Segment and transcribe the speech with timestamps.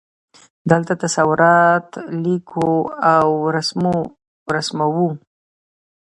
[0.71, 1.87] دلته تصورات
[2.23, 2.67] لیکو
[3.13, 3.29] او
[4.55, 5.07] رسموو.